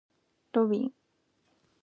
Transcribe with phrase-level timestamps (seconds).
[0.53, 0.93] ロビン